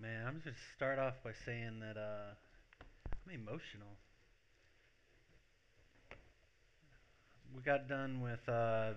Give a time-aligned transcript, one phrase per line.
[0.00, 2.34] Man, I'm just gonna start off by saying that uh,
[3.26, 3.88] I'm emotional.
[7.52, 8.92] We got done with uh,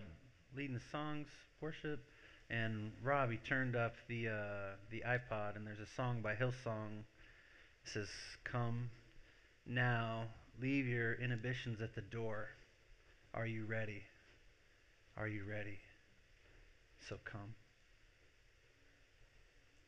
[0.55, 1.27] leading the songs,
[1.59, 2.05] worship,
[2.51, 7.05] and Robbie turned up the uh, the iPod, and there's a song by Hillsong.
[7.89, 8.09] It says,
[8.43, 8.91] "Come
[9.65, 10.27] now,
[10.61, 12.49] leave your inhibitions at the door.
[13.33, 14.03] Are you ready?
[15.17, 15.79] Are you ready?
[16.99, 17.55] So come."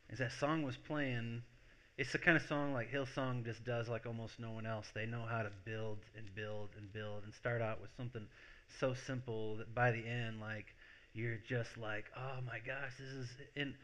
[0.10, 1.44] As that song was playing,
[1.96, 4.90] it's the kind of song like Hillsong just does like almost no one else.
[4.96, 8.28] They know how to build and build and build and start out with something
[8.80, 10.74] so simple that by the end, like
[11.14, 13.76] you're just like, oh my gosh, this is and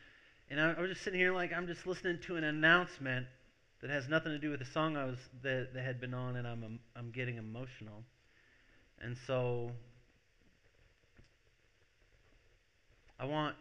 [0.49, 3.27] and I, I was just sitting here like I'm just listening to an announcement
[3.81, 6.36] that has nothing to do with the song I was that, that had been on,
[6.36, 8.03] and I'm I'm getting emotional,
[9.00, 9.72] and so
[13.20, 13.55] I want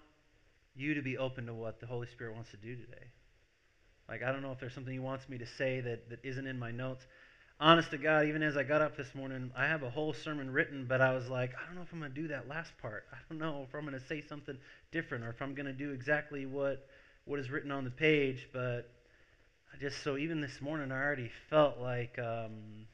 [0.74, 3.06] you to be open to what the Holy Spirit wants to do today.
[4.08, 6.46] Like I don't know if there's something He wants me to say that that isn't
[6.46, 7.06] in my notes
[7.58, 10.52] honest to God, even as I got up this morning, I have a whole sermon
[10.52, 12.72] written, but I was like, I don't know if I'm going to do that last
[12.80, 13.04] part.
[13.12, 14.56] I don't know if I'm going to say something
[14.92, 16.86] different or if I'm going to do exactly what
[17.24, 18.48] what is written on the page.
[18.52, 18.88] But
[19.80, 22.86] just so even this morning, I already felt like um,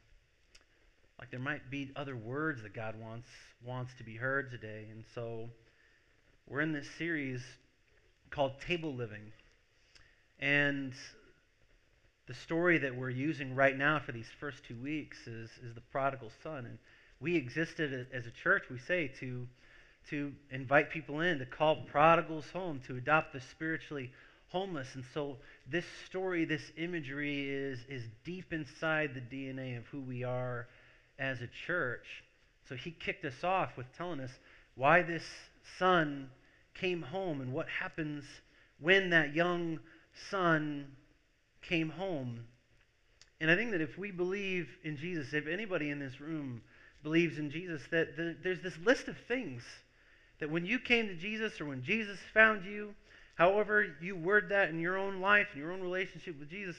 [1.19, 3.29] like there might be other words that God wants
[3.65, 5.49] wants to be heard today, and so
[6.49, 7.43] we're in this series
[8.31, 9.33] called Table Living,
[10.41, 10.93] and
[12.27, 15.81] the story that we're using right now for these first two weeks is, is the
[15.81, 16.67] prodigal son.
[16.67, 16.79] And
[17.21, 19.47] we existed as a church, we say, to,
[20.11, 24.13] to invite people in, to call prodigals home, to adopt the spiritually
[24.53, 24.95] homeless.
[24.95, 30.23] And so this story, this imagery is, is deep inside the DNA of who we
[30.23, 30.69] are
[31.19, 32.07] as a church.
[32.69, 34.31] So he kicked us off with telling us
[34.75, 35.25] why this
[35.79, 36.31] son
[36.75, 38.25] came home and what happens
[38.79, 39.81] when that young
[40.31, 40.87] son
[41.63, 42.45] came home.
[43.41, 46.63] And I think that if we believe in Jesus, if anybody in this room
[47.03, 49.63] believes in Jesus, that the, there's this list of things
[50.41, 52.95] that when you came to Jesus or when Jesus found you,
[53.35, 56.77] however you word that in your own life, in your own relationship with Jesus,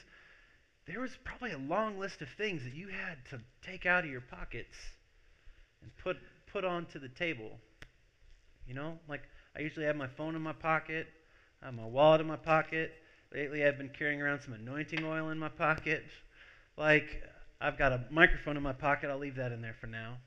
[0.86, 4.10] there was probably a long list of things that you had to take out of
[4.10, 4.76] your pockets
[5.82, 6.16] and put
[6.52, 7.50] put onto the table.
[8.66, 9.22] You know, like
[9.56, 11.06] I usually have my phone in my pocket,
[11.62, 12.92] I have my wallet in my pocket,
[13.34, 16.04] Lately, I've been carrying around some anointing oil in my pocket.
[16.76, 17.20] Like,
[17.60, 19.10] I've got a microphone in my pocket.
[19.10, 20.18] I'll leave that in there for now.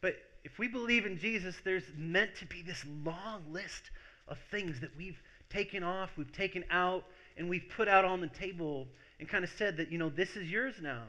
[0.00, 3.90] But if we believe in Jesus, there's meant to be this long list
[4.28, 5.18] of things that we've
[5.50, 7.04] taken off, we've taken out,
[7.36, 8.86] and we've put out on the table
[9.18, 11.04] and kind of said that, you know, this is yours now.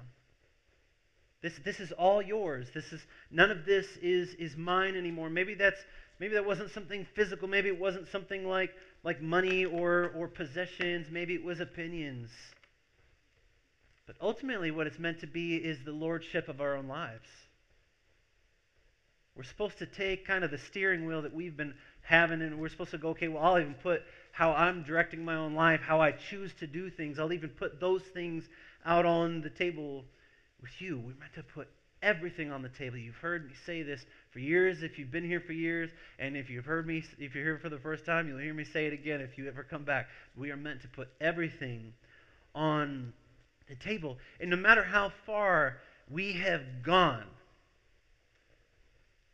[1.41, 2.67] This, this is all yours.
[2.73, 5.29] This is none of this is, is mine anymore.
[5.29, 5.79] Maybe that's
[6.19, 7.47] maybe that wasn't something physical.
[7.47, 8.71] Maybe it wasn't something like
[9.03, 11.07] like money or, or possessions.
[11.11, 12.31] Maybe it was opinions.
[14.07, 17.27] But ultimately, what it's meant to be is the lordship of our own lives.
[19.35, 21.73] We're supposed to take kind of the steering wheel that we've been
[22.05, 25.35] having, and we're supposed to go, okay, well, I'll even put how I'm directing my
[25.35, 27.19] own life, how I choose to do things.
[27.19, 28.43] I'll even put those things
[28.85, 30.05] out on the table
[30.61, 30.97] with you.
[30.97, 31.67] We're meant to put
[32.01, 32.97] everything on the table.
[32.97, 35.89] You've heard me say this for years if you've been here for years,
[36.19, 38.63] and if you've heard me, if you're here for the first time, you'll hear me
[38.63, 40.07] say it again if you ever come back.
[40.35, 41.93] We are meant to put everything
[42.53, 43.13] on
[43.67, 44.17] the table.
[44.39, 45.77] And no matter how far
[46.09, 47.23] we have gone,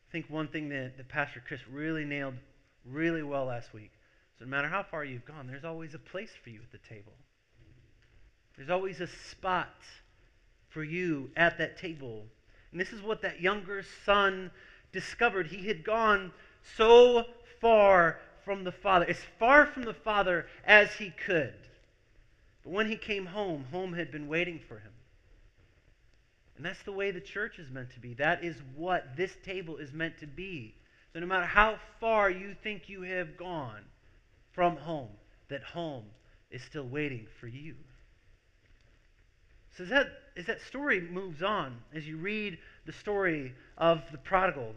[0.07, 2.35] I think one thing that, that Pastor Chris really nailed
[2.85, 3.91] really well last week.
[4.37, 6.87] So no matter how far you've gone, there's always a place for you at the
[6.89, 7.13] table.
[8.57, 9.75] There's always a spot
[10.69, 12.25] for you at that table
[12.71, 14.51] and this is what that younger son
[14.91, 15.47] discovered.
[15.47, 16.31] He had gone
[16.77, 17.25] so
[17.59, 21.53] far from the Father, as far from the Father as he could.
[22.63, 24.91] But when he came home, home had been waiting for him.
[26.55, 28.13] And that's the way the church is meant to be.
[28.13, 30.75] That is what this table is meant to be.
[31.13, 33.81] So no matter how far you think you have gone
[34.53, 35.09] from home,
[35.49, 36.05] that home
[36.49, 37.75] is still waiting for you.
[39.75, 44.17] So as that, as that story moves on, as you read the story of the
[44.17, 44.75] prodigal,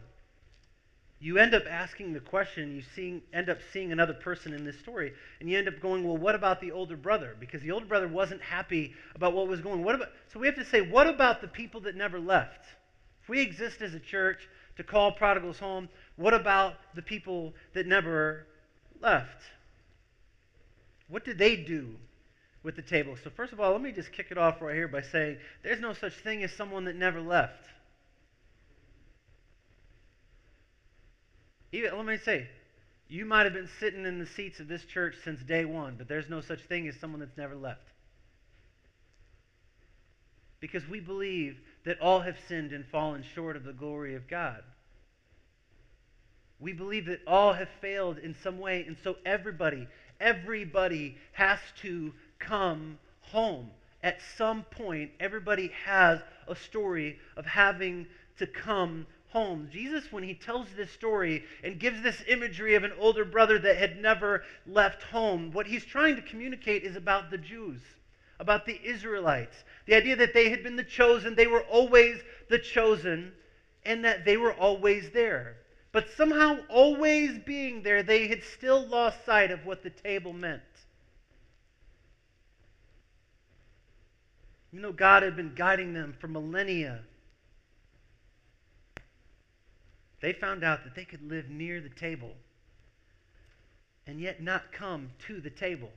[1.21, 4.79] you end up asking the question, you seeing, end up seeing another person in this
[4.79, 7.35] story, and you end up going, well, what about the older brother?
[7.39, 9.83] Because the older brother wasn't happy about what was going.
[9.83, 10.09] What about?
[10.33, 12.67] So we have to say, what about the people that never left?
[13.23, 17.87] If we exist as a church to call prodigals home, what about the people that
[17.87, 18.47] never
[19.01, 19.43] left?
[21.09, 21.97] What did they do
[22.65, 23.15] with the table.
[23.23, 25.81] So, first of all, let me just kick it off right here by saying there's
[25.81, 27.69] no such thing as someone that never left.
[31.71, 32.49] Even, let me say,
[33.07, 36.09] you might have been sitting in the seats of this church since day one, but
[36.09, 37.81] there's no such thing as someone that's never left.
[40.61, 44.63] Because we believe that all have sinned and fallen short of the glory of God.
[46.59, 49.87] We believe that all have failed in some way, and so everybody,
[50.21, 53.71] everybody has to come home.
[54.03, 58.07] At some point, everybody has a story of having
[58.39, 59.69] to come home.
[59.73, 63.77] Jesus, when he tells this story and gives this imagery of an older brother that
[63.77, 67.81] had never left home, what he's trying to communicate is about the Jews,
[68.39, 69.65] about the Israelites.
[69.87, 73.33] The idea that they had been the chosen, they were always the chosen,
[73.85, 75.57] and that they were always there.
[75.93, 80.63] But somehow, always being there, they had still lost sight of what the table meant.
[84.73, 87.03] Even though God had been guiding them for millennia,
[90.21, 92.35] they found out that they could live near the table
[94.07, 95.93] and yet not come to the table.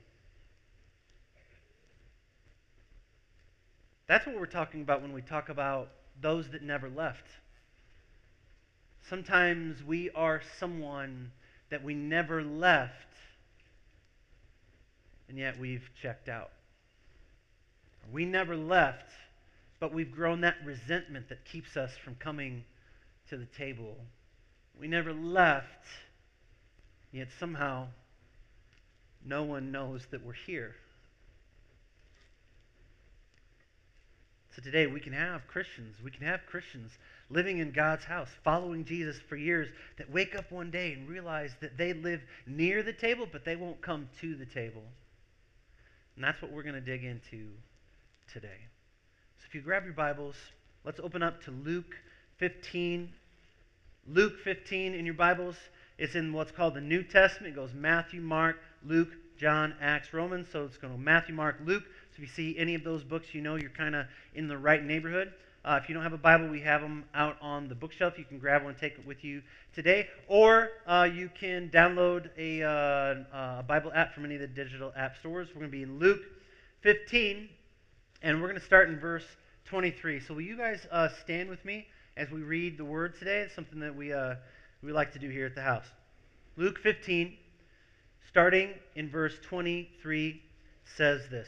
[4.07, 5.89] That's what we're talking about when we talk about
[6.21, 7.25] those that never left.
[9.09, 11.31] Sometimes we are someone
[11.69, 12.93] that we never left,
[15.27, 16.51] and yet we've checked out.
[18.11, 19.11] We never left,
[19.79, 22.63] but we've grown that resentment that keeps us from coming
[23.29, 23.97] to the table.
[24.79, 25.85] We never left,
[27.11, 27.87] yet somehow
[29.25, 30.75] no one knows that we're here.
[34.57, 36.91] So today we can have Christians, we can have Christians
[37.29, 39.67] living in God's house, following Jesus for years,
[39.99, 43.55] that wake up one day and realize that they live near the table, but they
[43.55, 44.81] won't come to the table.
[46.15, 47.49] And that's what we're going to dig into
[48.33, 48.57] today.
[49.37, 50.35] So if you grab your Bibles,
[50.83, 51.95] let's open up to Luke
[52.37, 53.13] 15.
[54.07, 55.55] Luke 15 in your Bibles.
[55.99, 57.53] It's in what's called the New Testament.
[57.53, 60.47] It goes Matthew, Mark, Luke, John, Acts, Romans.
[60.51, 61.83] So it's going to Matthew, Mark, Luke.
[62.17, 64.57] So if you see any of those books, you know you're kind of in the
[64.57, 65.33] right neighborhood.
[65.63, 68.17] Uh, if you don't have a Bible, we have them out on the bookshelf.
[68.17, 69.43] You can grab one and take it with you
[69.75, 70.07] today.
[70.27, 74.91] Or uh, you can download a, uh, a Bible app from any of the digital
[74.97, 75.49] app stores.
[75.49, 76.21] We're going to be in Luke
[76.81, 77.49] 15,
[78.23, 79.25] and we're going to start in verse
[79.65, 80.19] 23.
[80.21, 81.85] So will you guys uh, stand with me
[82.15, 83.41] as we read the word today?
[83.41, 84.35] It's something that we, uh,
[84.81, 85.85] we like to do here at the house.
[86.55, 87.37] Luke 15,
[88.27, 90.41] starting in verse 23,
[90.95, 91.47] says this.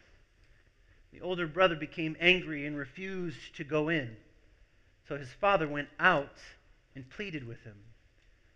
[1.11, 4.15] The older brother became angry and refused to go in.
[5.07, 6.37] So his father went out
[6.95, 7.77] and pleaded with him.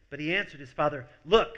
[0.10, 1.58] But he answered his father, Look,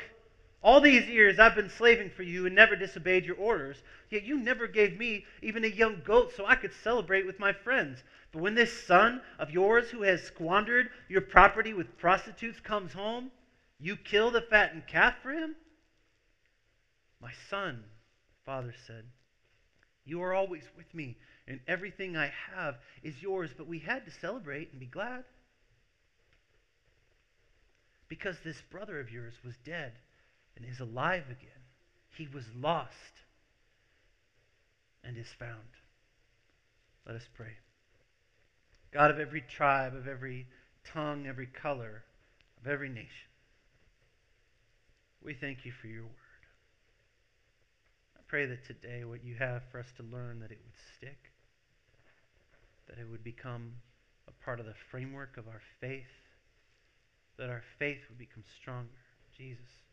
[0.63, 3.77] all these years I've been slaving for you and never disobeyed your orders,
[4.09, 7.53] yet you never gave me even a young goat so I could celebrate with my
[7.53, 8.03] friends.
[8.31, 13.31] But when this son of yours who has squandered your property with prostitutes comes home,
[13.79, 15.55] you kill the fattened calf for him?
[17.21, 19.05] My son, the father said,
[20.07, 24.11] you are always with me, and everything I have is yours, but we had to
[24.21, 25.23] celebrate and be glad.
[28.07, 29.91] Because this brother of yours was dead
[30.55, 31.49] and is alive again.
[32.17, 32.91] He was lost
[35.03, 35.51] and is found.
[37.05, 37.57] Let us pray.
[38.91, 40.47] God of every tribe, of every
[40.93, 42.03] tongue, every color,
[42.59, 43.09] of every nation,
[45.21, 46.26] we thank you for your word.
[48.27, 51.31] Pray that today what you have for us to learn, that it would stick,
[52.89, 53.73] that it would become
[54.27, 56.03] a part of the framework of our faith,
[57.37, 58.89] that our faith would become stronger.
[59.37, 59.83] Jesus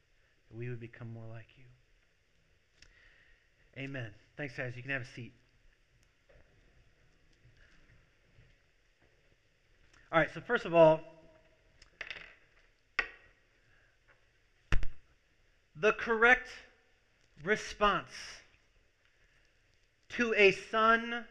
[0.49, 1.65] that we would become more like you.
[3.77, 4.11] Amen.
[4.37, 4.73] Thanks, guys.
[4.77, 5.33] You can have a seat.
[10.13, 11.01] All right, so first of all,
[15.75, 16.49] the correct
[17.43, 18.11] response
[20.11, 21.25] to a son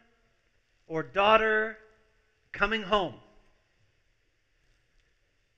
[0.86, 1.78] or daughter
[2.52, 3.14] coming home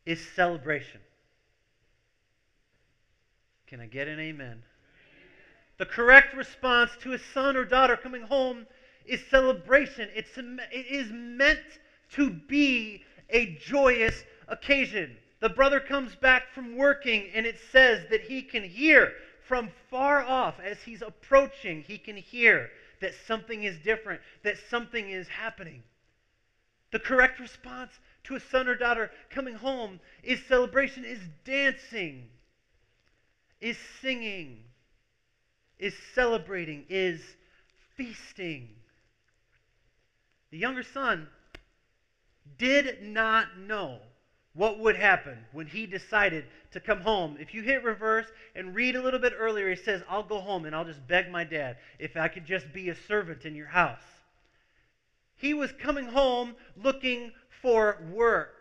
[0.04, 1.00] is celebration.
[3.66, 4.62] Can I get an amen?
[5.78, 8.66] The correct response to a son or daughter coming home
[9.04, 10.08] is celebration.
[10.14, 11.60] It's, it is meant
[12.12, 15.16] to be a joyous occasion.
[15.40, 19.12] The brother comes back from working, and it says that he can hear
[19.48, 25.10] from far off as he's approaching, he can hear that something is different, that something
[25.10, 25.82] is happening.
[26.90, 27.92] The correct response
[28.24, 32.28] to a son or daughter coming home is celebration, is dancing,
[33.60, 34.64] is singing,
[35.78, 37.20] is celebrating, is
[37.96, 38.68] feasting.
[40.50, 41.28] The younger son
[42.58, 44.00] did not know
[44.56, 47.36] what would happen when he decided to come home.
[47.38, 50.64] If you hit reverse and read a little bit earlier, he says, I'll go home
[50.64, 53.66] and I'll just beg my dad if I could just be a servant in your
[53.66, 54.00] house.
[55.36, 58.54] He was coming home looking for work.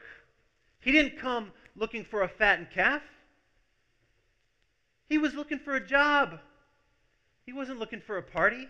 [0.82, 3.02] He didn't come looking for a fattened calf.
[5.08, 6.40] He was looking for a job.
[7.46, 8.68] He wasn't looking for a party.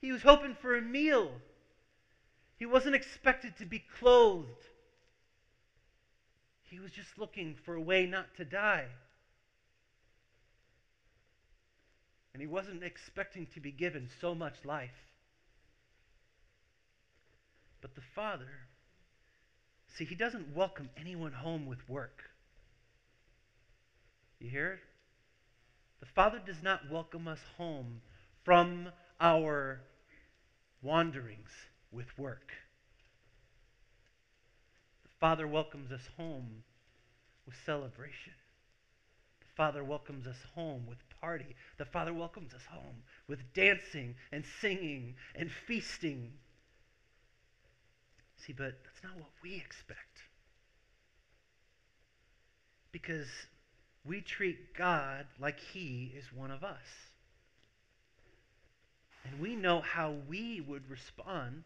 [0.00, 1.30] He was hoping for a meal.
[2.56, 4.69] He wasn't expected to be clothed.
[6.70, 8.86] He was just looking for a way not to die.
[12.32, 15.08] And he wasn't expecting to be given so much life.
[17.82, 18.50] But the Father,
[19.96, 22.22] see, he doesn't welcome anyone home with work.
[24.38, 24.80] You hear it?
[25.98, 28.00] The Father does not welcome us home
[28.44, 29.80] from our
[30.82, 31.50] wanderings
[31.90, 32.52] with work.
[35.20, 36.64] Father welcomes us home
[37.44, 38.32] with celebration.
[39.40, 41.54] The Father welcomes us home with party.
[41.76, 46.32] The Father welcomes us home with dancing and singing and feasting.
[48.38, 50.22] See, but that's not what we expect.
[52.90, 53.28] Because
[54.06, 56.78] we treat God like He is one of us.
[59.24, 61.64] And we know how we would respond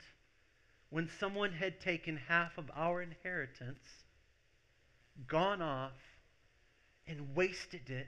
[0.95, 3.83] when someone had taken half of our inheritance,
[5.27, 5.99] gone off,
[7.09, 8.07] and wasted it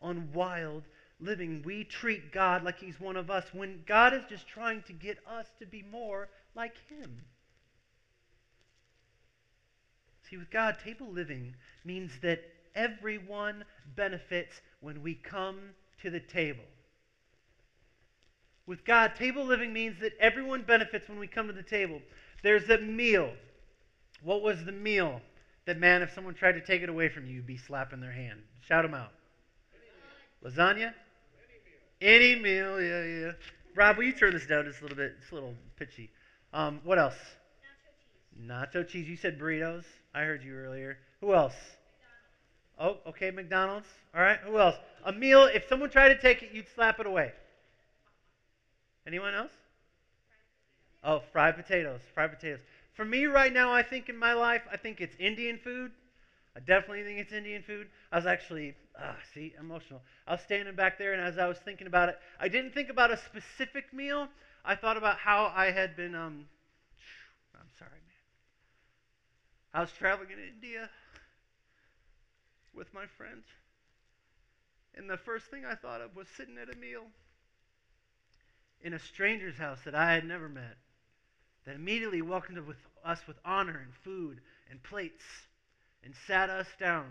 [0.00, 0.84] on wild
[1.20, 1.60] living.
[1.66, 5.18] We treat God like He's one of us when God is just trying to get
[5.30, 7.20] us to be more like Him.
[10.30, 11.54] See, with God, table living
[11.84, 12.40] means that
[12.74, 13.66] everyone
[13.96, 15.58] benefits when we come
[16.00, 16.64] to the table.
[18.66, 22.00] With God, table living means that everyone benefits when we come to the table.
[22.42, 23.32] There's a meal.
[24.22, 25.20] What was the meal
[25.66, 28.12] that, man, if someone tried to take it away from you, you'd be slapping their
[28.12, 28.40] hand?
[28.60, 29.12] Shout them out.
[30.42, 30.92] Lasagna?
[32.00, 32.40] Any meal.
[32.40, 33.32] Any meal, yeah, yeah.
[33.74, 35.14] Rob, will you turn this down just a little bit?
[35.20, 36.10] It's a little pitchy.
[36.52, 37.16] Um, what else?
[38.40, 38.86] Nacho cheese.
[38.86, 39.08] Nacho cheese.
[39.08, 39.84] You said burritos.
[40.14, 40.98] I heard you earlier.
[41.20, 41.54] Who else?
[42.78, 43.00] McDonald's.
[43.06, 43.88] Oh, okay, McDonald's.
[44.14, 44.38] All right.
[44.46, 44.76] Who else?
[45.04, 45.44] A meal.
[45.52, 47.32] If someone tried to take it, you'd slap it away.
[49.06, 49.52] Anyone else?
[51.02, 52.00] Oh, fried potatoes.
[52.14, 52.60] Fried potatoes.
[52.94, 55.92] For me right now, I think in my life, I think it's Indian food.
[56.56, 57.88] I definitely think it's Indian food.
[58.12, 60.02] I was actually, ah, see, emotional.
[60.26, 62.90] I was standing back there, and as I was thinking about it, I didn't think
[62.90, 64.28] about a specific meal.
[64.64, 66.46] I thought about how I had been, um,
[67.54, 68.00] I'm sorry, man.
[69.74, 70.88] I was traveling in India
[72.74, 73.44] with my friends,
[74.94, 77.06] and the first thing I thought of was sitting at a meal
[78.84, 80.76] in a stranger's house that I had never met,
[81.64, 82.58] that immediately welcomed
[83.02, 85.24] us with honor and food and plates
[86.04, 87.06] and sat us down.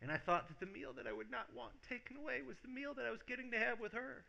[0.00, 2.68] And I thought that the meal that I would not want taken away was the
[2.68, 4.24] meal that I was getting to have with her.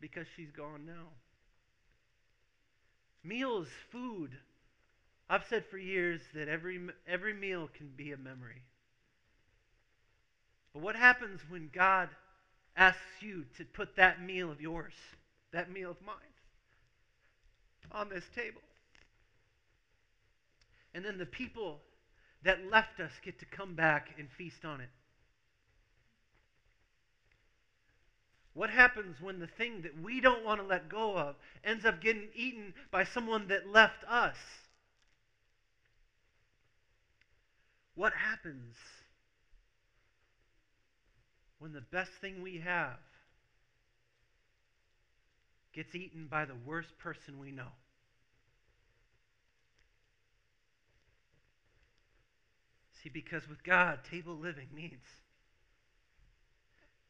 [0.00, 1.08] Because she's gone now.
[3.24, 4.30] Meals, food.
[5.28, 8.62] I've said for years that every, every meal can be a memory.
[10.72, 12.10] But what happens when God
[12.76, 14.92] asks you to put that meal of yours,
[15.52, 16.16] that meal of mine,
[17.90, 18.60] on this table.
[20.94, 21.80] And then the people
[22.44, 24.88] that left us get to come back and feast on it.
[28.54, 32.00] What happens when the thing that we don't want to let go of ends up
[32.00, 34.36] getting eaten by someone that left us?
[37.94, 38.76] What happens
[41.66, 42.98] when the best thing we have
[45.74, 47.72] gets eaten by the worst person we know.
[53.02, 55.02] See, because with God, table living means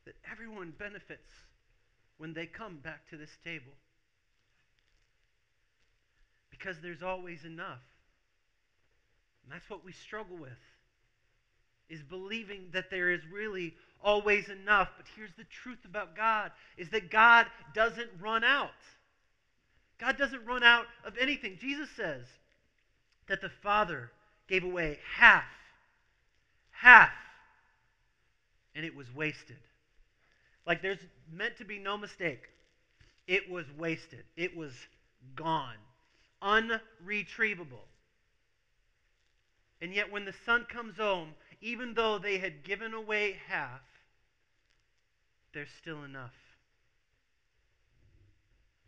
[0.06, 1.30] that everyone benefits
[2.16, 3.74] when they come back to this table.
[6.48, 7.84] Because there's always enough.
[9.44, 10.56] And that's what we struggle with.
[11.88, 13.74] is believing that there is really
[14.06, 14.88] always enough.
[14.96, 18.70] But here's the truth about God is that God doesn't run out.
[19.98, 21.58] God doesn't run out of anything.
[21.60, 22.24] Jesus says
[23.28, 24.10] that the Father
[24.48, 25.44] gave away half.
[26.70, 27.10] Half.
[28.74, 29.56] And it was wasted.
[30.66, 30.98] Like there's
[31.32, 32.42] meant to be no mistake.
[33.26, 34.24] It was wasted.
[34.36, 34.72] It was
[35.34, 35.76] gone.
[36.40, 37.84] Unretrievable.
[39.80, 43.80] And yet when the son comes home, even though they had given away half,
[45.56, 46.34] there's still enough.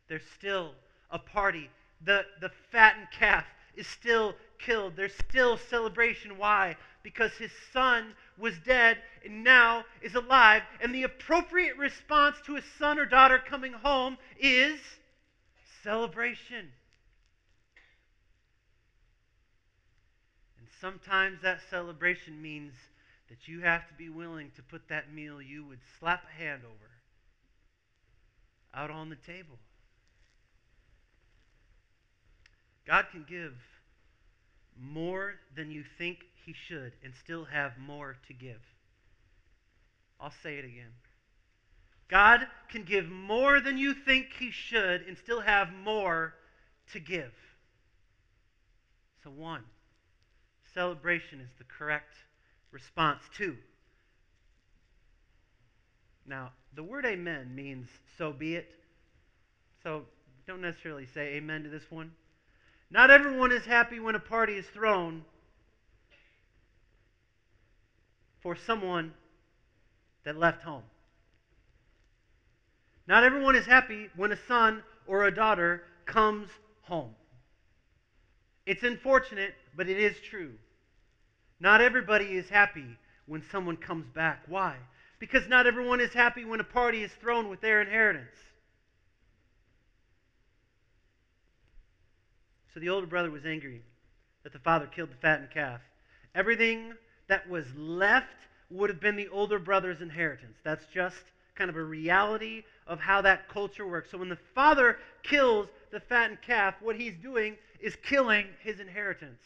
[0.07, 0.73] There's still
[1.11, 1.71] a party.
[2.05, 4.93] The, the fattened calf is still killed.
[4.95, 6.37] There's still celebration.
[6.37, 6.77] Why?
[7.03, 10.61] Because his son was dead and now is alive.
[10.83, 14.79] And the appropriate response to a son or daughter coming home is
[15.83, 16.69] celebration.
[20.59, 22.75] And sometimes that celebration means
[23.29, 26.63] that you have to be willing to put that meal you would slap a hand
[26.65, 26.91] over
[28.75, 29.59] out on the table.
[32.87, 33.55] God can give
[34.81, 38.61] more than you think he should and still have more to give.
[40.21, 40.93] I'll say it again.
[42.09, 46.35] God can give more than you think he should and still have more
[46.93, 47.33] to give.
[49.23, 49.65] So, one,
[50.73, 52.15] celebration is the correct
[52.73, 53.23] response.
[53.37, 53.57] Two,
[56.29, 58.71] now, the word amen means so be it.
[59.83, 60.03] So,
[60.47, 62.13] don't necessarily say amen to this one.
[62.91, 65.25] Not everyone is happy when a party is thrown
[68.41, 69.13] for someone
[70.25, 70.83] that left home.
[73.07, 76.51] Not everyone is happy when a son or a daughter comes
[76.83, 77.15] home.
[78.67, 80.53] It's unfortunate, but it is true.
[81.61, 82.97] Not everybody is happy
[83.27, 84.43] when someone comes back.
[84.47, 84.77] Why?
[85.19, 88.37] Because not everyone is happy when a party is thrown with their inheritance.
[92.73, 93.83] So the older brother was angry
[94.45, 95.81] that the father killed the fattened calf.
[96.35, 96.93] Everything
[97.29, 98.27] that was left
[98.71, 100.57] would have been the older brother's inheritance.
[100.63, 101.25] That's just
[101.57, 104.11] kind of a reality of how that culture works.
[104.11, 109.41] So when the father kills the fattened calf, what he's doing is killing his inheritance.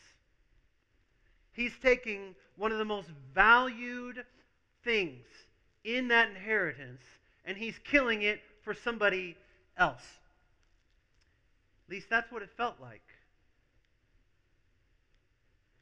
[1.52, 4.24] He's taking one of the most valued
[4.84, 5.26] things
[5.84, 7.02] in that inheritance
[7.44, 9.36] and he's killing it for somebody
[9.76, 10.02] else.
[11.86, 13.02] At least that's what it felt like.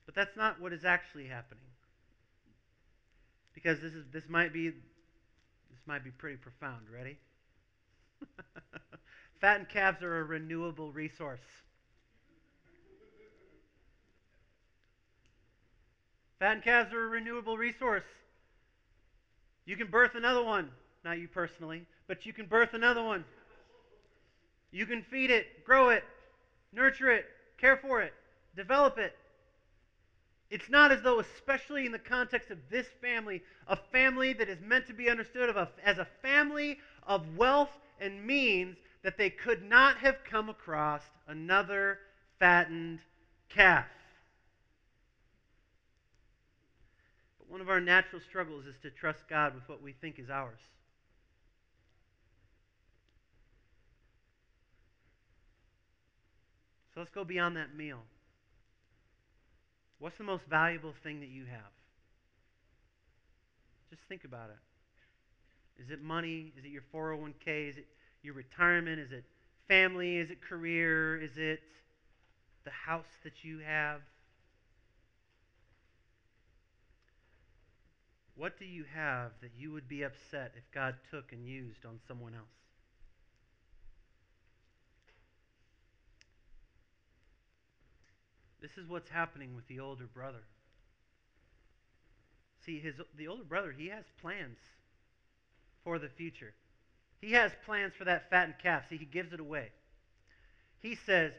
[0.07, 1.63] But that's not what is actually happening.
[3.55, 6.87] Because this is this might be this might be pretty profound.
[6.93, 7.17] Ready?
[9.41, 11.41] Fattened calves are a renewable resource.
[16.41, 18.03] Fattened calves are a renewable resource.
[19.67, 20.71] You can birth another one.
[21.05, 23.25] Not you personally, but you can birth another one.
[24.73, 26.03] You can feed it, grow it,
[26.73, 27.27] nurture it,
[27.59, 28.13] care for it,
[28.57, 29.15] develop it.
[30.51, 34.61] It's not as though, especially in the context of this family, a family that is
[34.61, 39.31] meant to be understood of a, as a family of wealth and means, that they
[39.31, 41.99] could not have come across another
[42.39, 42.99] fattened
[43.49, 43.87] calf.
[47.39, 50.31] But one of our natural struggles is to trust God with what we think is
[50.31, 50.61] ours.
[56.95, 57.99] So let's go beyond that meal.
[59.99, 61.73] What's the most valuable thing that you have?
[63.91, 65.83] Just think about it.
[65.83, 66.53] Is it money?
[66.57, 67.71] Is it your 401k?
[67.71, 67.87] Is it
[68.23, 69.01] your retirement?
[69.01, 69.25] Is it
[69.67, 70.19] family?
[70.19, 71.21] Is it career?
[71.21, 71.61] Is it
[72.65, 74.03] the house that you have?
[78.37, 82.01] What do you have that you would be upset if God took and used on
[82.07, 82.47] someone else?
[88.61, 90.43] This is what's happening with the older brother.
[92.65, 94.59] See, his, the older brother, he has plans
[95.83, 96.53] for the future.
[97.21, 98.85] He has plans for that fattened calf.
[98.89, 99.69] See, he gives it away.
[100.81, 101.33] He says,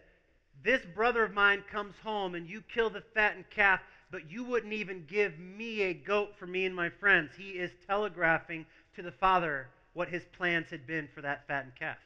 [0.64, 4.74] This brother of mine comes home and you kill the fattened calf, but you wouldn't
[4.74, 7.32] even give me a goat for me and my friends.
[7.38, 11.98] He is telegraphing to the father what his plans had been for that fattened calf.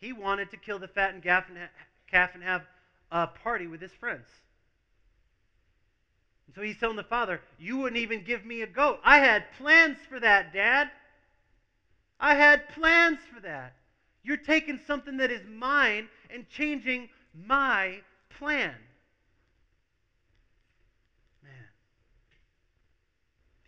[0.00, 2.62] He wanted to kill the fattened calf and have
[3.10, 4.26] a party with his friends.
[6.46, 9.00] And so he's telling the father, You wouldn't even give me a goat.
[9.04, 10.90] I had plans for that, Dad.
[12.18, 13.74] I had plans for that.
[14.22, 17.98] You're taking something that is mine and changing my
[18.38, 18.74] plan.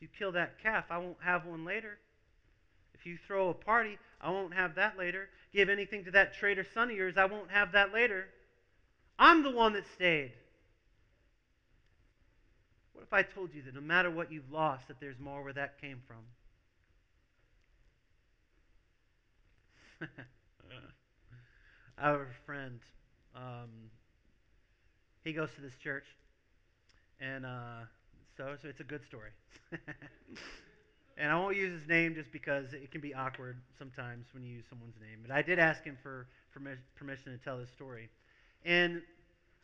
[0.05, 1.99] You kill that calf, I won't have one later.
[2.93, 5.31] If you throw a party, I won't have that later.
[5.55, 8.27] Give anything to that traitor son of yours, I won't have that later.
[9.19, 10.33] I'm the one that stayed.
[12.93, 15.55] What if I told you that no matter what you've lost, that there's more where
[15.55, 16.19] that came from?
[21.99, 22.81] I have a friend.
[23.35, 23.71] Um,
[25.25, 26.05] he goes to this church,
[27.21, 27.85] and uh,
[28.37, 29.31] so, so it's a good story.
[31.19, 34.57] and I won't use his name just because it can be awkward sometimes when you
[34.57, 35.21] use someone's name.
[35.23, 36.27] But I did ask him for,
[36.97, 38.09] permission to tell this story.
[38.65, 39.03] And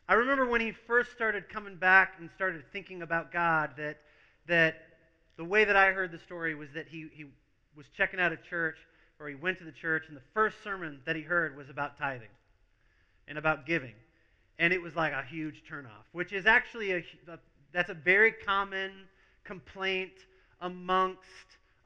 [0.09, 3.99] I remember when he first started coming back and started thinking about God, that,
[4.47, 4.81] that
[5.37, 7.25] the way that I heard the story was that he, he
[7.75, 8.77] was checking out a church,
[9.19, 11.97] or he went to the church, and the first sermon that he heard was about
[11.97, 12.27] tithing
[13.27, 13.93] and about giving.
[14.59, 17.39] And it was like a huge turnoff, which is actually a, a
[17.73, 18.91] that's a very common
[19.43, 20.11] complaint
[20.61, 21.19] amongst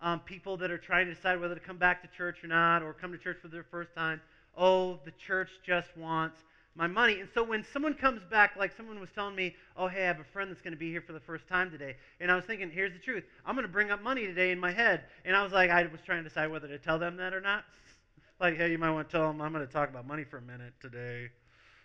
[0.02, 2.84] um, people that are trying to decide whether to come back to church or not,
[2.84, 4.22] or come to church for their first time.
[4.58, 6.38] Oh, the church just wants
[6.76, 7.22] my money.
[7.22, 10.20] And so when someone comes back, like someone was telling me, oh, hey, I have
[10.20, 11.96] a friend that's going to be here for the first time today.
[12.20, 13.24] And I was thinking, here's the truth.
[13.46, 15.04] I'm going to bring up money today in my head.
[15.24, 17.42] And I was like, I was trying to decide whether to tell them that or
[17.42, 17.64] not.
[18.40, 20.38] like, hey, you might want to tell them I'm going to talk about money for
[20.38, 21.30] a minute today.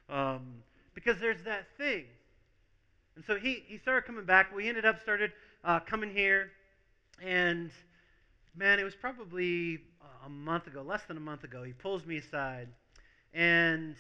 [0.09, 0.63] Um,
[0.95, 2.05] because there's that thing.
[3.17, 4.55] And so he, he started coming back.
[4.55, 5.33] We ended up started
[5.65, 6.51] uh, coming here.
[7.23, 7.71] And,
[8.57, 9.81] man, it was probably
[10.25, 11.63] a month ago, less than a month ago.
[11.63, 12.69] He pulls me aside.
[13.33, 13.97] And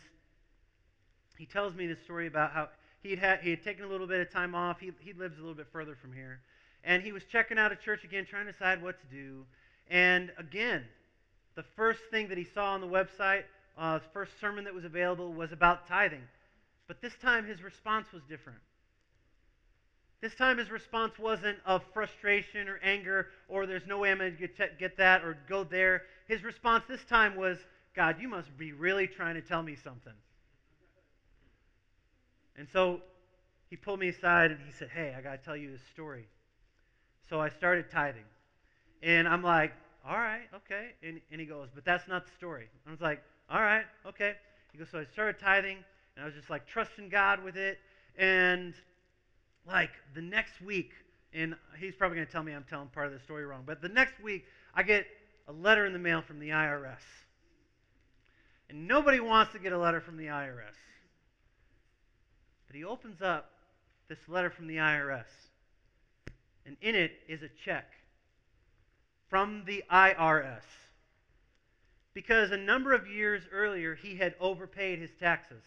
[1.38, 2.68] he tells me the story about how
[3.02, 4.80] he'd had, he had taken a little bit of time off.
[4.80, 6.40] He, he lives a little bit further from here.
[6.84, 9.44] And he was checking out a church again, trying to decide what to do.
[9.88, 10.84] And again,
[11.56, 13.42] the first thing that he saw on the website,
[13.76, 16.22] uh, the first sermon that was available, was about tithing.
[16.88, 18.58] But this time his response was different.
[20.20, 24.36] This time his response wasn't of frustration or anger or there's no way I'm going
[24.36, 26.02] to get that or go there.
[26.28, 27.58] His response this time was,
[27.96, 30.12] God, you must be really trying to tell me something.
[32.56, 33.00] And so
[33.70, 36.26] he pulled me aside and he said, Hey, I got to tell you this story.
[37.28, 38.24] So I started tithing.
[39.02, 39.72] And I'm like,
[40.06, 40.90] All right, okay.
[41.02, 42.68] And, and he goes, But that's not the story.
[42.86, 44.34] I was like, All right, okay.
[44.72, 45.78] He goes, So I started tithing
[46.16, 47.78] and I was just like trusting God with it.
[48.18, 48.74] And
[49.66, 50.92] like the next week,
[51.32, 53.80] and he's probably going to tell me I'm telling part of the story wrong, but
[53.82, 54.44] the next week,
[54.74, 55.06] I get
[55.48, 57.02] a letter in the mail from the IRS.
[58.68, 60.76] And nobody wants to get a letter from the IRS.
[62.66, 63.50] But he opens up
[64.08, 65.24] this letter from the IRS,
[66.66, 67.86] and in it is a check
[69.28, 70.62] from the IRS.
[72.12, 75.62] Because a number of years earlier, he had overpaid his taxes.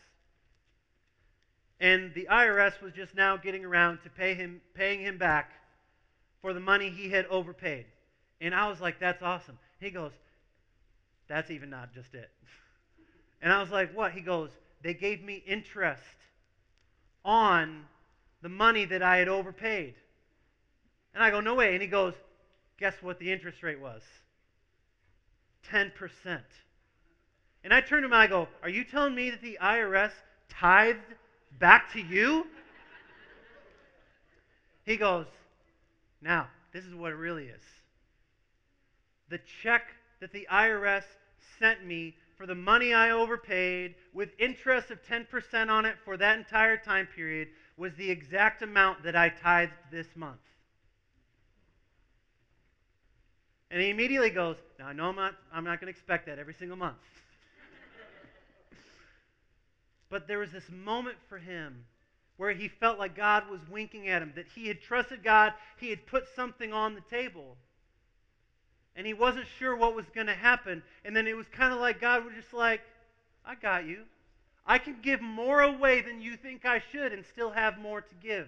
[1.83, 5.51] And the IRS was just now getting around to pay him, paying him back
[6.41, 7.85] for the money he had overpaid.
[8.39, 9.59] And I was like, that's awesome.
[9.81, 10.13] He goes,
[11.27, 12.31] that's even not just it.
[13.41, 14.13] And I was like, what?
[14.13, 15.99] He goes, they gave me interest
[17.25, 17.83] on
[18.41, 19.95] the money that I had overpaid.
[21.13, 21.73] And I go, no way.
[21.73, 22.13] And he goes,
[22.79, 24.01] guess what the interest rate was?
[25.69, 25.91] 10%.
[27.65, 30.11] And I turn to him and I go, are you telling me that the IRS
[30.49, 31.01] tithed
[31.59, 32.47] back to you?
[34.85, 35.27] He goes,
[36.21, 37.61] now, this is what it really is.
[39.29, 39.83] The check
[40.19, 41.03] that the IRS
[41.59, 46.37] sent me for the money I overpaid with interest of 10% on it for that
[46.37, 50.39] entire time period was the exact amount that I tithed this month.
[53.71, 56.37] And he immediately goes, Now I know I'm not, I'm not going to expect that
[56.37, 56.97] every single month.
[60.13, 61.85] But there was this moment for him
[62.37, 65.89] where he felt like God was winking at him, that he had trusted God, he
[65.89, 67.57] had put something on the table
[68.95, 70.83] and he wasn't sure what was going to happen.
[71.03, 72.81] And then it was kind of like God was just like,
[73.43, 74.03] I got you.
[74.67, 78.15] I can give more away than you think I should and still have more to
[78.21, 78.47] give.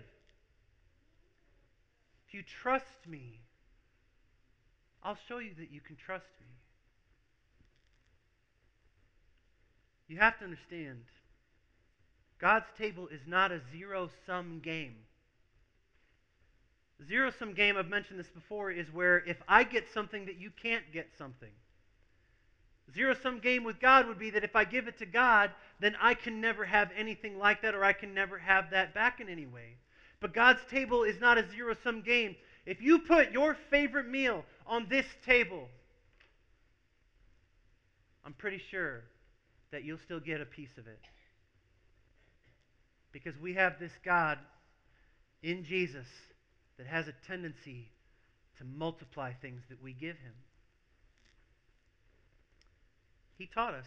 [2.27, 3.39] If you trust me,
[5.03, 6.45] I'll show you that you can trust me.
[10.07, 10.99] You have to understand
[12.39, 14.95] God's table is not a zero sum game.
[17.07, 20.49] Zero sum game, I've mentioned this before, is where if I get something that you
[20.49, 21.51] can't get something.
[22.93, 25.95] Zero sum game with God would be that if I give it to God, then
[25.99, 29.27] I can never have anything like that or I can never have that back in
[29.27, 29.77] any way.
[30.19, 32.35] But God's table is not a zero sum game.
[32.65, 35.67] If you put your favorite meal on this table,
[38.25, 39.03] I'm pretty sure
[39.71, 40.99] that you'll still get a piece of it.
[43.15, 44.39] Because we have this God
[45.41, 46.05] in Jesus
[46.77, 47.89] that has a tendency
[48.57, 50.33] to multiply things that we give him.
[53.37, 53.85] He taught us.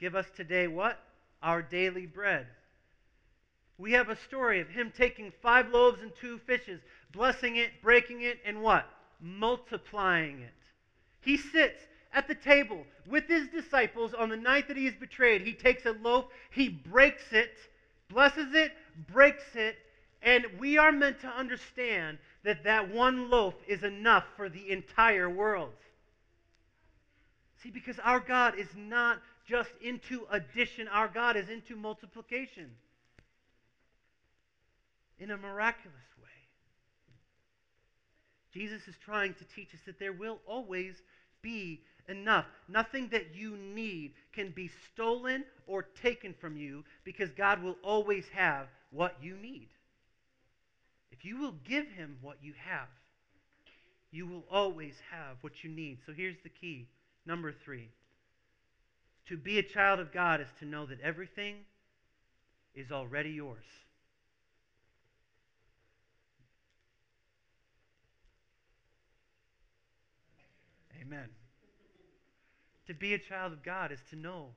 [0.00, 0.98] Give us today what?
[1.44, 2.48] Our daily bread.
[3.78, 6.80] We have a story of him taking five loaves and two fishes,
[7.12, 8.84] blessing it, breaking it, and what?
[9.20, 10.54] Multiplying it.
[11.20, 11.80] He sits
[12.12, 15.42] at the table with his disciples on the night that he is betrayed.
[15.42, 17.52] He takes a loaf, he breaks it,
[18.14, 18.72] blesses it,
[19.12, 19.76] breaks it,
[20.22, 25.28] and we are meant to understand that that one loaf is enough for the entire
[25.28, 25.72] world.
[27.62, 32.70] See, because our God is not just into addition, our God is into multiplication
[35.18, 36.28] in a miraculous way.
[38.52, 41.02] Jesus is trying to teach us that there will always
[41.42, 42.46] be enough.
[42.68, 48.26] Nothing that you need can be stolen or taken from you because God will always
[48.34, 49.68] have what you need.
[51.10, 52.88] If you will give Him what you have,
[54.10, 55.98] you will always have what you need.
[56.06, 56.88] So here's the key.
[57.26, 57.88] Number three.
[59.28, 61.56] To be a child of God is to know that everything
[62.74, 63.64] is already yours.
[71.00, 71.28] Amen.
[72.86, 74.48] To be a child of God is to know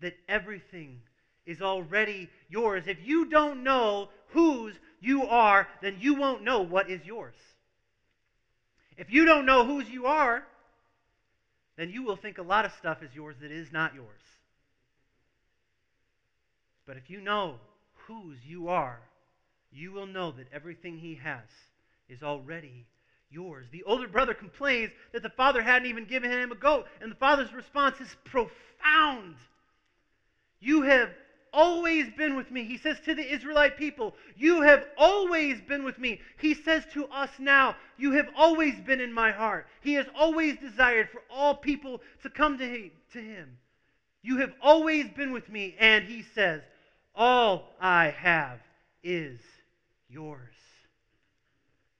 [0.00, 1.00] that everything
[1.46, 2.84] is already yours.
[2.86, 7.34] If you don't know whose you are, then you won't know what is yours.
[8.96, 10.44] If you don't know whose you are,
[11.76, 14.06] then you will think a lot of stuff is yours that is not yours.
[16.86, 17.56] But if you know
[18.06, 19.00] whose you are,
[19.72, 21.44] you will know that everything he has
[22.08, 22.86] is already
[23.30, 23.66] yours.
[23.70, 27.16] The older brother complains that the father hadn't even given him a goat, and the
[27.16, 29.36] father's response is profound.
[30.60, 31.10] You have
[31.52, 32.64] always been with me.
[32.64, 36.20] He says to the Israelite people, You have always been with me.
[36.38, 39.66] He says to us now, You have always been in my heart.
[39.80, 43.58] He has always desired for all people to come to him.
[44.22, 45.74] You have always been with me.
[45.78, 46.62] And he says,
[47.14, 48.60] All I have
[49.02, 49.40] is
[50.08, 50.54] yours.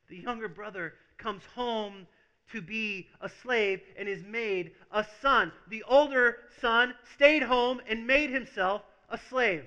[0.08, 2.06] The younger brother comes home
[2.52, 5.52] to be a slave and is made a son.
[5.68, 9.64] The older son stayed home and made himself a slave.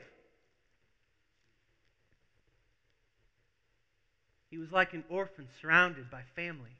[4.49, 6.79] He was like an orphan surrounded by family.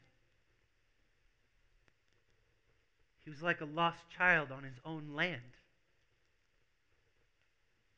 [3.23, 5.41] He was like a lost child on his own land.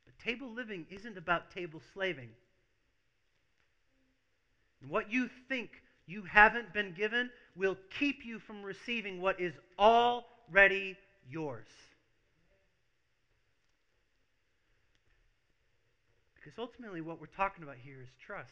[0.06, 2.30] But table living isn't about table slaving.
[4.82, 5.70] And what you think
[6.06, 10.98] you haven't been given will keep you from receiving what is already
[11.30, 11.68] yours.
[16.36, 18.50] Because ultimately, what we're talking about here is trust.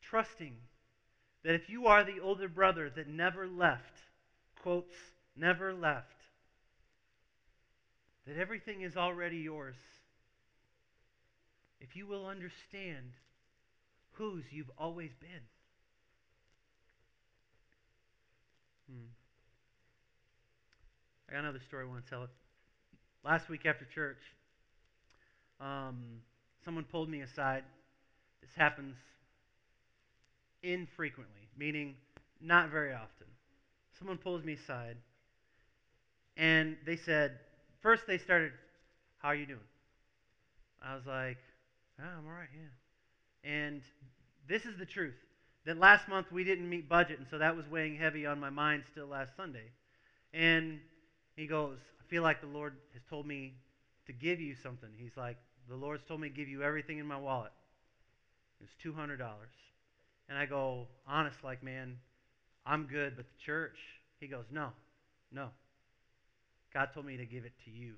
[0.00, 0.54] Trusting
[1.42, 3.98] that if you are the older brother that never left,
[4.62, 4.94] quotes,
[5.36, 6.06] never left,
[8.26, 9.76] that everything is already yours.
[11.80, 13.12] If you will understand
[14.20, 15.40] whose you've always been.
[18.86, 19.06] Hmm.
[21.26, 22.26] I got another story I want to tell.
[23.24, 24.18] Last week after church,
[25.58, 26.20] um,
[26.66, 27.64] someone pulled me aside.
[28.42, 28.96] This happens
[30.62, 31.94] infrequently, meaning
[32.42, 33.26] not very often.
[33.98, 34.98] Someone pulls me aside,
[36.36, 37.38] and they said,
[37.80, 38.52] first they started,
[39.16, 39.68] "How are you doing?"
[40.82, 41.38] I was like,
[41.98, 42.68] oh, "I'm all right, yeah."
[43.50, 43.80] And
[44.50, 45.14] this is the truth.
[45.64, 48.50] That last month we didn't meet budget, and so that was weighing heavy on my
[48.50, 49.70] mind still last Sunday.
[50.34, 50.80] And
[51.36, 53.54] he goes, I feel like the Lord has told me
[54.06, 54.88] to give you something.
[54.96, 55.36] He's like,
[55.68, 57.52] the Lord's told me to give you everything in my wallet.
[58.60, 59.18] It's $200.
[60.28, 61.96] And I go, honest, like, man,
[62.66, 63.76] I'm good, but the church,
[64.18, 64.70] he goes, no,
[65.32, 65.48] no.
[66.74, 67.94] God told me to give it to you.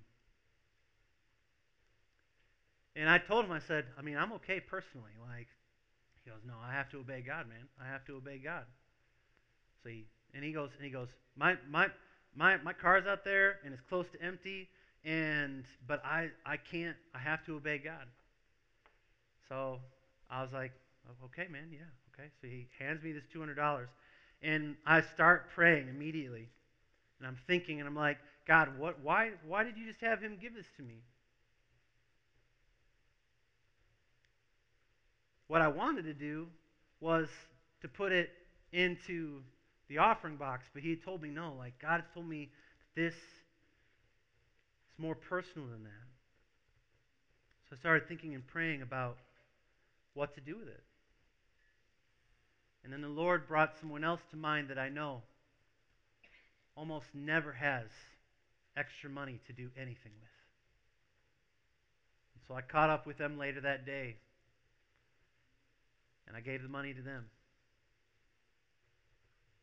[2.94, 5.12] And I told him, I said, I mean, I'm okay personally.
[5.28, 5.48] Like,
[6.24, 7.68] he goes, no, I have to obey God, man.
[7.80, 8.64] I have to obey God.
[9.82, 11.88] So he, and he goes, and he goes, my, my,
[12.34, 14.68] my, my car's out there and it's close to empty
[15.04, 18.06] and but I I can't I have to obey God.
[19.48, 19.80] So
[20.30, 20.72] I was like,
[21.08, 21.80] oh, okay, man, yeah,
[22.14, 22.28] okay.
[22.40, 23.88] So he hands me this two hundred dollars,
[24.42, 26.48] and I start praying immediately,
[27.18, 29.00] and I'm thinking, and I'm like, God, what?
[29.00, 29.32] Why?
[29.46, 31.02] Why did you just have him give this to me?
[35.52, 36.46] What I wanted to do
[36.98, 37.28] was
[37.82, 38.30] to put it
[38.72, 39.42] into
[39.86, 41.52] the offering box, but he told me no.
[41.58, 42.48] Like God told me
[42.96, 43.20] this is
[44.96, 46.08] more personal than that.
[47.68, 49.18] So I started thinking and praying about
[50.14, 50.84] what to do with it.
[52.82, 55.20] And then the Lord brought someone else to mind that I know
[56.74, 57.88] almost never has
[58.74, 60.30] extra money to do anything with.
[62.36, 64.16] And so I caught up with them later that day,
[66.32, 67.26] and I gave the money to them.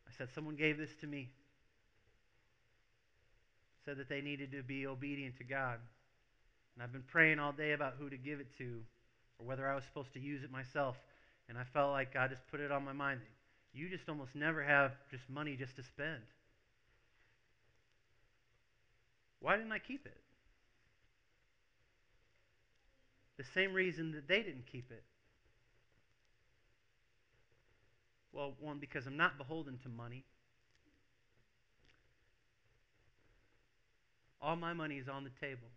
[0.06, 1.28] I said, Someone gave this to me.
[3.84, 5.78] Said that they needed to be obedient to God.
[6.74, 8.82] And I've been praying all day about who to give it to
[9.40, 10.94] or whether I was supposed to use it myself.
[11.48, 13.18] And I felt like God just put it on my mind.
[13.72, 16.22] You just almost never have just money just to spend.
[19.40, 20.20] Why didn't I keep it?
[23.38, 25.02] The same reason that they didn't keep it.
[28.32, 30.24] Well, one, because I'm not beholden to money.
[34.40, 35.68] All my money is on the table.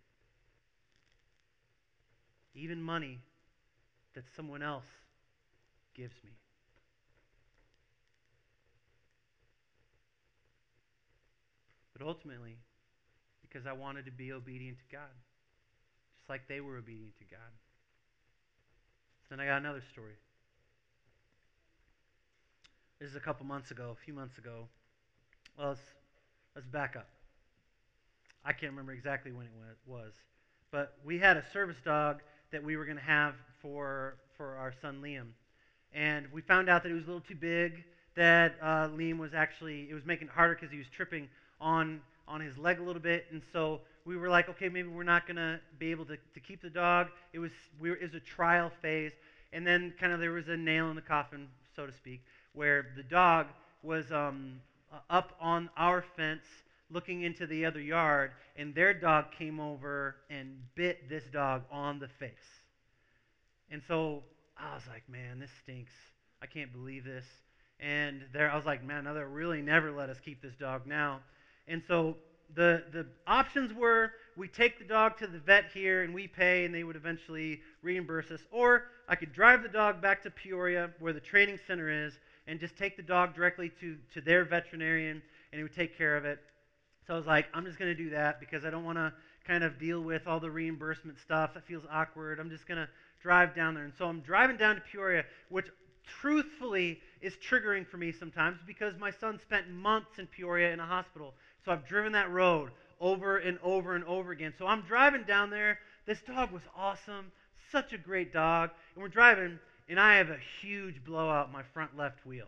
[2.55, 3.19] Even money
[4.13, 4.85] that someone else
[5.95, 6.31] gives me.
[11.97, 12.57] But ultimately,
[13.41, 15.13] because I wanted to be obedient to God,
[16.17, 17.53] just like they were obedient to God.
[19.23, 20.15] So then I got another story.
[23.03, 24.65] This is a couple months ago, a few months ago.
[25.59, 25.81] Well, let's,
[26.55, 27.09] let's back up.
[28.45, 30.13] I can't remember exactly when it was,
[30.71, 32.21] but we had a service dog
[32.53, 35.31] that we were going to have for for our son Liam,
[35.93, 37.83] and we found out that it was a little too big.
[38.15, 41.27] That uh, Liam was actually it was making it harder because he was tripping
[41.59, 45.03] on on his leg a little bit, and so we were like, okay, maybe we're
[45.03, 47.09] not going to be able to, to keep the dog.
[47.33, 49.11] It was we were, it was a trial phase,
[49.51, 52.21] and then kind of there was a nail in the coffin, so to speak,
[52.53, 53.47] where the dog
[53.81, 54.61] was um,
[55.09, 56.45] up on our fence
[56.89, 61.99] looking into the other yard, and their dog came over and bit this dog on
[61.99, 62.31] the face.
[63.71, 64.23] And so
[64.57, 65.91] I was like, man, this stinks.
[66.41, 67.25] I can't believe this.
[67.79, 70.85] And there, I was like, man, now they'll really never let us keep this dog
[70.85, 71.21] now.
[71.67, 72.17] And so
[72.55, 76.65] the the options were we take the dog to the vet here and we pay,
[76.65, 80.91] and they would eventually reimburse us, or I could drive the dog back to Peoria,
[80.99, 82.13] where the training center is,
[82.47, 86.17] and just take the dog directly to to their veterinarian, and he would take care
[86.17, 86.39] of it.
[87.07, 89.13] So I was like, I'm just going to do that because I don't want to
[89.45, 91.53] kind of deal with all the reimbursement stuff.
[91.53, 92.39] That feels awkward.
[92.39, 92.87] I'm just going to
[93.21, 93.83] drive down there.
[93.83, 95.67] And so I'm driving down to Peoria, which
[96.05, 100.85] truthfully is triggering for me sometimes because my son spent months in Peoria in a
[100.85, 101.33] hospital.
[101.65, 104.53] So I've driven that road over and over and over again.
[104.57, 105.79] So I'm driving down there.
[106.05, 107.31] This dog was awesome,
[107.71, 108.71] such a great dog.
[108.95, 109.59] And we're driving,
[109.93, 112.47] and I have a huge blowout in my front left wheel.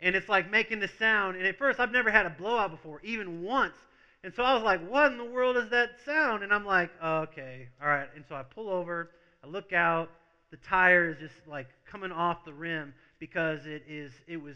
[0.00, 1.36] And it's like making the sound.
[1.36, 3.74] And at first, I've never had a blowout before, even once.
[4.22, 6.42] And so I was like, what in the world is that sound?
[6.42, 8.08] And I'm like, oh, okay, all right.
[8.16, 9.10] And so I pull over,
[9.44, 10.08] I look out,
[10.50, 14.54] the tire is just like coming off the rim because it is, it was,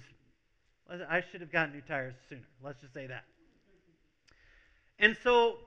[0.88, 2.40] I should have gotten new tires sooner.
[2.64, 3.24] Let's just say that.
[4.98, 5.58] And so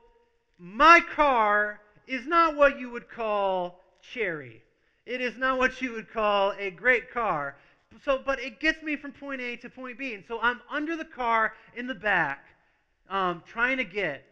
[0.57, 4.63] my car is not what you would call cherry.
[5.05, 7.55] It is not what you would call a great car.
[8.05, 10.13] So, but it gets me from point A to point B.
[10.13, 12.45] And so I'm under the car in the back
[13.09, 14.23] um, trying to get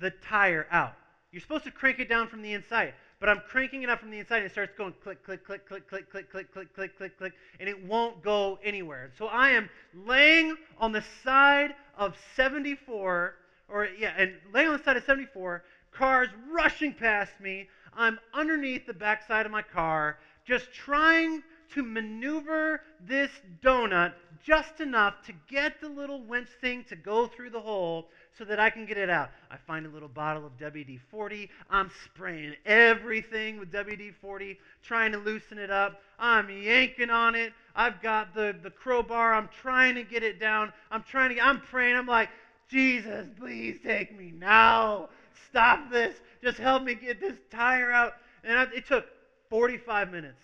[0.00, 0.94] the tire out.
[1.30, 4.10] You're supposed to crank it down from the inside, but I'm cranking it up from
[4.10, 6.96] the inside and it starts going click, click, click, click, click, click, click, click, click,
[6.96, 9.10] click, click, and it won't go anywhere.
[9.18, 13.34] So I am laying on the side of 74,
[13.68, 17.68] or yeah, and laying on the side of 74, cars rushing past me.
[17.98, 21.42] I'm underneath the backside of my car, just trying
[21.74, 23.30] to maneuver this
[23.62, 28.08] donut just enough to get the little winch thing to go through the hole
[28.38, 29.30] so that I can get it out.
[29.50, 31.50] I find a little bottle of WD 40.
[31.68, 36.00] I'm spraying everything with WD 40, trying to loosen it up.
[36.18, 37.52] I'm yanking on it.
[37.74, 39.34] I've got the, the crowbar.
[39.34, 40.72] I'm trying to get it down.
[40.90, 41.96] I'm trying to, I'm praying.
[41.96, 42.30] I'm like,
[42.70, 45.08] Jesus, please take me now.
[45.48, 46.16] Stop this.
[46.42, 48.14] Just help me get this tire out.
[48.44, 49.06] And I, it took
[49.50, 50.42] 45 minutes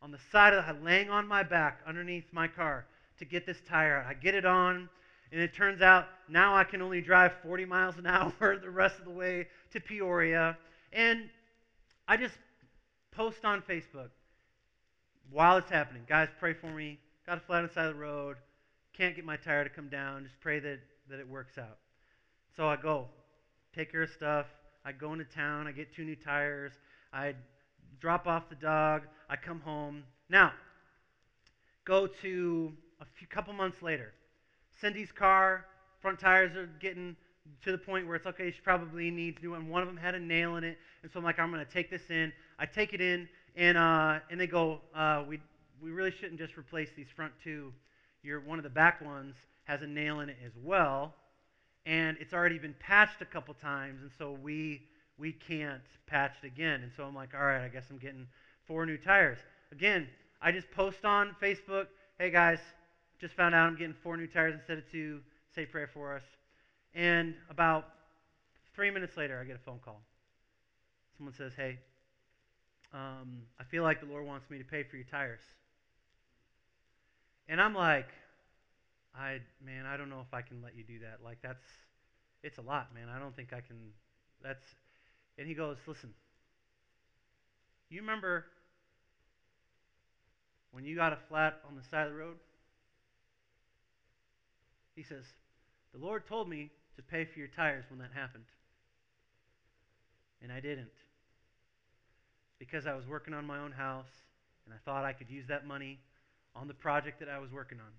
[0.00, 2.86] on the side of the, laying on my back underneath my car
[3.18, 4.06] to get this tire out.
[4.06, 4.88] I get it on,
[5.32, 8.98] and it turns out now I can only drive 40 miles an hour the rest
[8.98, 10.56] of the way to Peoria.
[10.92, 11.28] And
[12.06, 12.34] I just
[13.10, 14.10] post on Facebook
[15.30, 16.02] while it's happening.
[16.08, 16.98] Guys, pray for me.
[17.26, 18.36] Got a flat on the side of the road.
[18.96, 20.24] Can't get my tire to come down.
[20.24, 20.78] Just pray that,
[21.10, 21.78] that it works out.
[22.56, 23.08] So I go,
[23.78, 24.46] take care of stuff.
[24.84, 25.68] I go into town.
[25.68, 26.72] I get two new tires.
[27.12, 27.34] I
[28.00, 29.02] drop off the dog.
[29.30, 30.02] I come home.
[30.28, 30.52] Now,
[31.84, 34.12] go to a few couple months later.
[34.80, 35.64] Cindy's car,
[36.02, 37.16] front tires are getting
[37.64, 39.68] to the point where it's okay, she probably needs new one.
[39.68, 41.72] One of them had a nail in it, and so I'm like, I'm going to
[41.72, 42.32] take this in.
[42.58, 45.40] I take it in, and uh, and they go, uh, we
[45.82, 47.72] we really shouldn't just replace these front two.
[48.22, 51.14] Your one of the back ones has a nail in it as well,
[51.86, 54.82] and it's already been patched a couple times, and so we
[55.18, 56.82] we can't patch it again.
[56.82, 58.26] And so I'm like, all right, I guess I'm getting
[58.66, 59.38] four new tires.
[59.72, 60.06] Again,
[60.40, 61.86] I just post on Facebook,
[62.18, 62.60] hey guys,
[63.20, 65.20] just found out I'm getting four new tires instead of two.
[65.54, 66.22] Say prayer for us.
[66.94, 67.88] And about
[68.74, 70.00] three minutes later, I get a phone call.
[71.16, 71.78] Someone says, hey,
[72.94, 75.40] um, I feel like the Lord wants me to pay for your tires.
[77.48, 78.08] And I'm like,
[79.14, 81.18] I man, I don't know if I can let you do that.
[81.24, 81.64] Like that's
[82.42, 83.08] it's a lot, man.
[83.08, 83.76] I don't think I can
[84.42, 84.64] that's
[85.36, 86.14] and he goes, "Listen.
[87.90, 88.44] You remember
[90.72, 92.36] when you got a flat on the side of the road?"
[94.94, 95.24] He says,
[95.92, 98.46] "The Lord told me to pay for your tires when that happened."
[100.42, 100.92] And I didn't.
[102.58, 104.10] Because I was working on my own house
[104.64, 105.98] and I thought I could use that money
[106.54, 107.92] on the project that I was working on.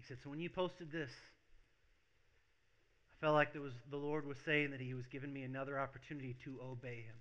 [0.00, 1.10] He said, So when you posted this,
[3.10, 5.78] I felt like there was, the Lord was saying that He was giving me another
[5.78, 7.16] opportunity to obey Him.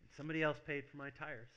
[0.00, 1.48] And somebody else paid for my tires.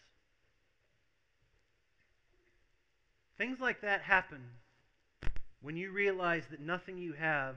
[3.38, 4.41] Things like that happen
[5.61, 7.55] when you realize that nothing you have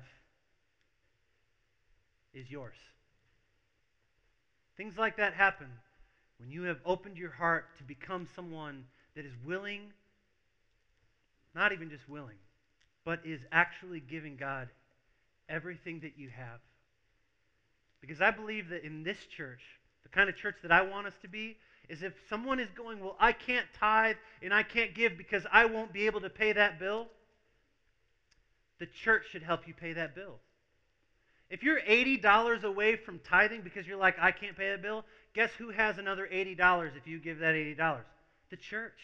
[2.32, 2.76] is yours.
[4.76, 5.66] Things like that happen
[6.40, 8.84] when you have opened your heart to become someone
[9.14, 9.92] that is willing,
[11.54, 12.38] not even just willing,
[13.04, 14.68] but is actually giving God
[15.48, 16.60] everything that you have.
[18.00, 19.60] Because I believe that in this church,
[20.02, 21.58] the kind of church that I want us to be,
[21.90, 25.66] is if someone is going, Well, I can't tithe and I can't give because I
[25.66, 27.08] won't be able to pay that bill,
[28.78, 30.36] the church should help you pay that bill.
[31.50, 35.50] If you're $80 away from tithing because you're like, I can't pay a bill, guess
[35.58, 38.00] who has another $80 if you give that $80?
[38.50, 39.00] The church.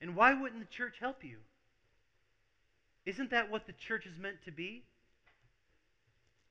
[0.00, 1.38] And why wouldn't the church help you?
[3.04, 4.82] Isn't that what the church is meant to be?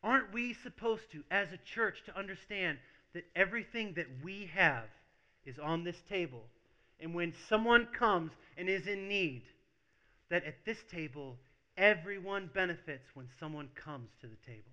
[0.03, 2.77] Aren't we supposed to, as a church, to understand
[3.13, 4.85] that everything that we have
[5.45, 6.43] is on this table?
[6.99, 9.43] And when someone comes and is in need,
[10.29, 11.37] that at this table
[11.77, 14.71] Everyone benefits when someone comes to the table.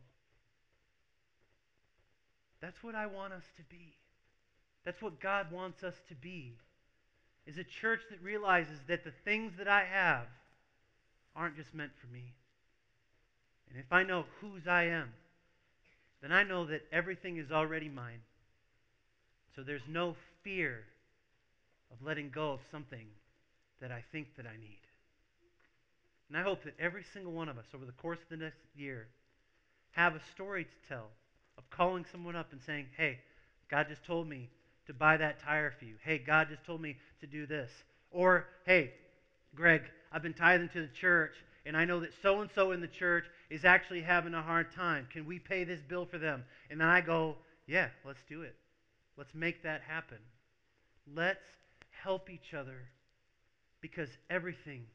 [2.63, 3.93] That's what I want us to be.
[4.85, 6.55] That's what God wants us to be.
[7.45, 10.27] Is a church that realizes that the things that I have
[11.35, 12.35] aren't just meant for me.
[13.69, 15.13] And if I know whose I am,
[16.23, 18.21] then I know that everything is already mine.
[19.57, 20.85] So there's no fear
[21.91, 23.07] of letting go of something
[23.81, 24.79] that I think that I need.
[26.29, 28.61] And I hope that every single one of us over the course of the next
[28.77, 29.09] year
[29.93, 31.09] have a story to tell
[31.63, 33.19] of calling someone up and saying, hey,
[33.71, 34.51] God just told me
[34.87, 35.95] to buy that tire for you.
[36.03, 37.71] Hey, God just told me to do this.
[38.11, 38.93] Or, hey,
[39.55, 41.33] Greg, I've been tithing to the church,
[41.65, 44.73] and I know that so and so in the church is actually having a hard
[44.75, 45.07] time.
[45.13, 46.45] Can we pay this bill for them?
[46.71, 47.37] And then I go,
[47.67, 48.57] yeah, let's do it.
[49.17, 50.19] Let's make that happen.
[51.15, 51.39] Let's
[52.03, 52.89] help each other
[53.81, 54.87] because everything